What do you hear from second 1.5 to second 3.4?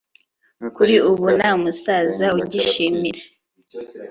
musaza ugishimira